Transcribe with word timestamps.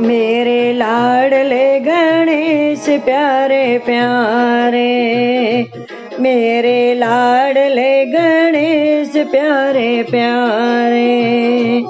मेरे 0.00 0.78
लाडले 0.78 1.78
गणेश 1.78 2.84
प्यारे 3.04 3.78
प्यारे। 3.78 4.90
मेरे 6.20 6.94
लाडले 7.00 8.04
गणेश 8.04 9.12
प्यारे 9.16 10.02
प्यारे। 10.02 11.82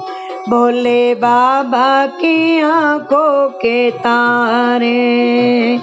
भोले 0.49 1.13
बाबा 1.13 2.05
की 2.05 2.59
आँखों 2.59 3.49
के 3.49 3.89
तारे। 3.89 5.77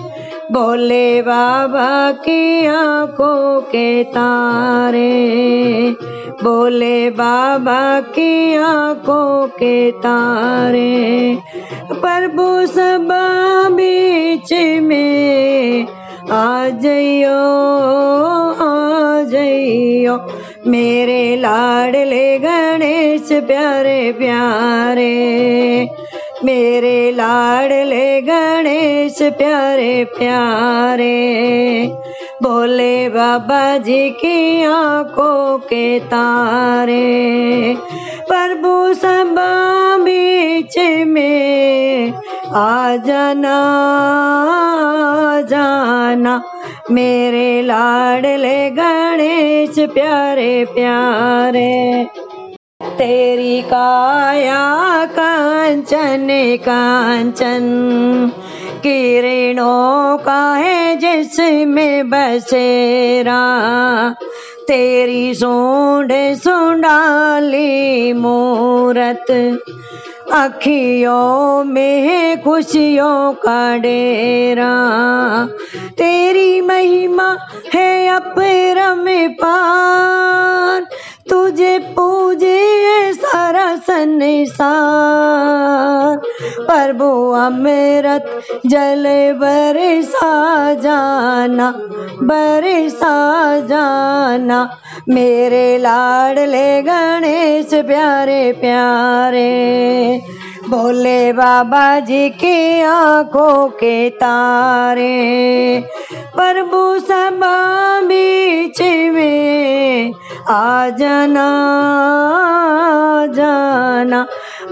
बोले, 0.50 1.22
बाबा 1.22 2.12
की 2.12 2.66
आँखों 2.66 3.60
के 3.60 4.04
तारे। 4.04 5.20
बोले, 6.44 7.10
बाबा 7.10 8.00
की 8.00 8.56
आँखों 8.56 9.46
के 9.46 9.90
तारे। 9.90 11.38
प्रभु 11.92 12.66
सब 12.66 13.08
बीच 13.72 14.52
में 14.82 15.86
आ 16.30 16.68
जइयो 16.68 17.48
आ 18.48 19.22
जइयो। 19.22 20.26
मेरे 20.66 21.36
लाडले 21.36 22.38
गणेश 22.38 23.28
प्यारे 23.32 24.12
प्यारे। 24.12 25.22
मेरे 26.44 27.10
लाडले 27.12 28.20
गणेश 28.20 29.18
प्यारे 29.38 30.04
प्यारे। 30.04 31.10
बोले 32.42 33.08
बाबा 33.08 33.78
जी 33.78 34.10
की 34.10 34.64
आँखों 34.64 35.58
के 35.58 35.98
तारे, 36.00 37.76
प्रभु 38.28 38.72
सब 38.94 39.34
बीच 40.00 40.78
में 41.06 42.12
आ 42.54 42.96
जाना 42.96 43.54
आ 44.52 45.40
जाना 45.40 46.34
मेरे 46.90 47.62
लाडले 47.62 48.58
गणेश 48.70 49.78
प्यारे 49.94 50.64
प्यारे। 50.64 51.72
तेरी 53.02 53.60
काया 53.60 55.04
कांचन 55.04 56.56
कांचन। 56.56 58.30
किरणों 58.76 60.16
का 60.16 60.54
है 60.54 60.96
जिसमें 60.96 62.08
बसेरा। 62.08 64.14
तेरी 64.68 65.34
सूंड 65.34 66.12
सुंडाली 66.12 68.12
मूरत। 68.12 69.58
अखियों 70.32 71.64
में 71.64 72.42
खुशियों 72.42 73.32
का 73.32 73.76
डेरा। 73.76 74.74
तेरी 75.98 76.60
महिमा 76.60 77.36
है 77.74 78.08
अपरम 78.08 79.28
पार 79.28 79.61
प्रभु 87.02 87.30
अमृत 87.32 88.26
जल 88.66 89.04
बरसा 89.36 90.34
जाना 90.74 91.70
बरसा 92.22 93.14
जाना। 93.60 94.58
मेरे 95.08 95.66
लाडले 95.78 96.82
गणेश 96.82 97.70
प्यारे 97.74 98.52
प्यारे। 98.52 99.50
भोले 100.70 101.32
बाबा 101.32 101.98
जी 102.00 102.28
की 102.30 102.82
आँखों 102.82 103.68
के 103.68 104.10
तारे, 104.10 105.18
प्रभु 106.36 106.82
सबा 106.98 107.56
बीच 108.00 108.80
में 109.14 110.12
आ 110.48 110.88
जाना 110.88 111.48
जाना। 113.34 114.26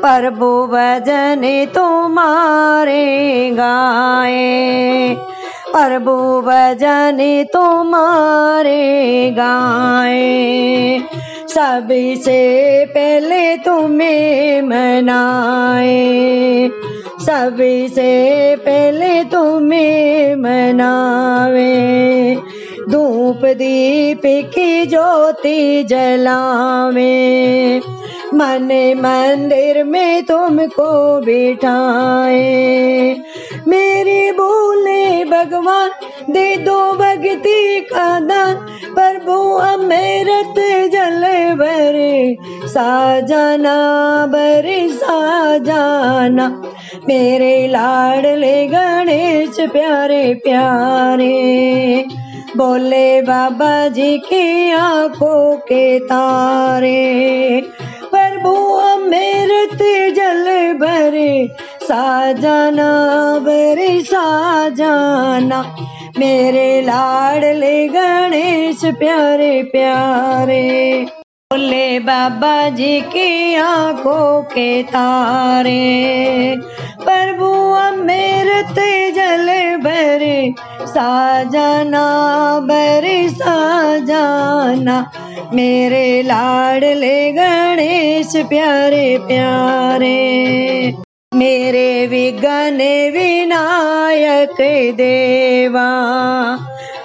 प्रभु 0.04 0.66
भजन 0.66 1.66
तुम्हारे 1.74 3.50
गाए। 3.54 5.14
प्रभु 5.76 6.40
भजन 6.40 7.44
तुम्हारे 7.52 8.90
गाए। 9.38 11.02
सभी 11.48 12.16
से 12.16 12.84
पहले 12.86 13.56
तुम्हें 13.56 14.62
मनाए। 14.62 15.90
सभी 17.20 17.88
से 17.88 18.56
पहले 18.56 19.24
तुम्हें 19.24 20.36
मनावे। 20.36 21.70
धूप 22.90 23.40
दीप 23.44 24.22
की 24.26 24.86
ज्योति 24.86 25.84
जलावे। 25.84 27.20
मन 28.34 28.94
मंदिर 28.96 29.84
में 29.84 30.24
तुमको 30.24 31.20
बिठाए। 31.20 33.16
मेरी 33.68 34.32
भूले 34.32 35.24
भगवान 35.24 35.90
दे 36.30 36.56
दो 36.56 36.92
भक्ति 36.92 37.80
का 37.80 38.20
दान, 38.20 38.54
प्रभु 38.94 39.54
अमृत 39.54 40.54
जल 40.92 41.22
भरे, 41.54 42.36
साजाना 42.64 43.76
बरे 44.26 44.88
साजाना। 44.88 46.62
मेरे 47.08 47.68
लाडले 47.68 48.66
गणेश 48.66 49.60
प्यारे 49.60 50.34
प्यारे। 50.34 51.40
बोले 52.56 53.22
बाबा 53.22 53.88
जी 53.88 54.18
की 54.18 54.72
आँखों 54.72 55.56
के 55.56 55.98
तारे। 55.98 57.59
प्रभु 58.40 58.58
अमृत 58.80 59.80
जल 60.16 60.46
भरे 60.80 61.32
साजाना 61.82 62.88
बरे 63.38 64.00
साजाना 64.00 65.58
मेरे 66.18 66.80
लाडले 66.82 67.76
गणेश 67.88 68.80
प्यारे 68.98 69.52
प्यारे। 69.62 70.64
बोले 71.52 71.98
बाबा 72.00 72.56
जी 72.68 73.00
की 73.12 73.54
आँखों 73.54 74.42
के 74.42 74.82
तारे। 74.82 75.76
प्रभु 77.04 77.52
अमृत 77.76 78.80
जल 79.16 79.48
भरे 79.84 80.54
साजाना 80.86 82.06
बरे 82.64 83.28
साजाना 83.28 85.00
मेरे 85.54 86.22
लाडले 86.22 87.32
गणेश 87.32 88.36
प्यारे 88.36 89.18
प्यारे। 89.18 90.18
मेरे 91.34 92.06
विघन 92.06 92.78
विनायक 93.12 94.60
देवा 94.96 95.88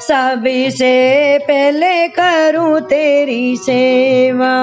सभी 0.01 0.71
से 0.71 1.37
पहले 1.37 2.07
करूँ 2.07 2.79
तेरी 2.79 3.55
सेवा। 3.55 4.55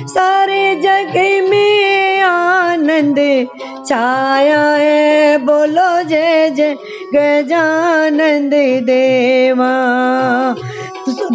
सारे 0.00 0.74
जग 0.74 1.16
में 1.50 2.20
आनंद 2.20 3.46
छाया 3.86 4.62
है, 4.62 5.38
बोलो 5.38 6.02
जय 6.02 6.50
जय 6.50 6.74
गजानंद 7.14 8.54
देवा। 8.82 9.81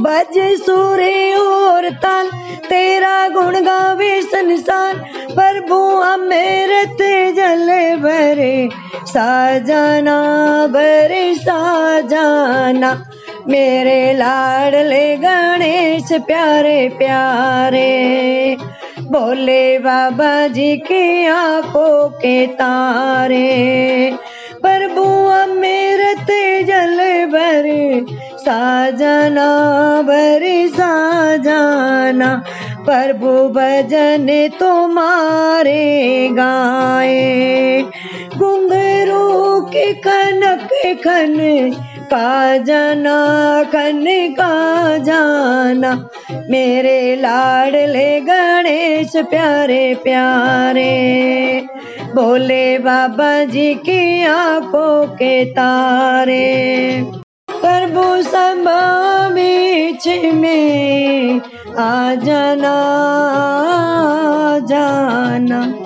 बज 0.08 0.38
सूरे 0.62 1.34
और 1.34 1.90
ताल, 2.04 2.28
तेरा 2.70 3.28
गुण 3.28 3.60
गावे 3.62 4.22
संसार, 4.22 4.96
प्रभु 5.32 5.80
अमृत 6.04 7.02
जल 7.36 7.68
भरे 8.02 8.70
साजाना 9.08 10.16
भरे 10.68 11.34
साजाना 11.36 12.92
मेरे 13.48 14.14
लाडले 14.14 15.06
गणेश 15.18 16.14
प्यारे 16.22 16.78
प्यारे, 16.90 17.92
बोले 19.02 19.78
बाबा 19.80 20.48
जी 20.48 20.76
की 20.78 21.28
आँखों 21.28 22.10
के 22.10 22.46
तारे। 22.48 23.46
प्रभु 24.62 25.04
अमृत 25.34 26.32
जल 26.68 26.98
भरे 27.32 28.27
साजना 28.48 30.02
भरे 30.02 30.68
साजाना, 30.68 32.44
प्रभु 32.80 33.50
भजन 33.50 34.50
तुम्हारे 34.60 36.30
गाए। 36.32 37.82
घुंघरू 38.38 39.62
के 39.62 39.94
खनक 39.94 40.70
खन 41.08 41.38
का 42.04 42.58
जाना 42.58 43.18
खन 43.64 44.06
का 44.08 44.98
जाना 44.98 46.10
मेरे 46.50 47.16
लाडले 47.16 48.22
गणेश 48.22 49.12
प्यारे 49.16 49.96
प्यारे। 50.04 50.94
बोले 52.16 52.78
बाबा 52.78 53.44
जी 53.44 53.74
की 53.74 54.24
आँखों 54.24 55.08
के 55.08 55.46
तारे। 55.46 57.17
प्रभु 57.98 59.34
बीच 59.34 60.08
में 60.34 61.42
आ 61.80 62.16
जाना 62.26 62.76
जाना। 64.70 65.77